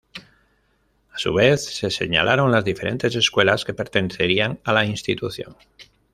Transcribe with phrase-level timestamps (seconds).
[1.13, 5.55] A su vez, se señalaron las diferentes escuelas que pertenecerían a la institución.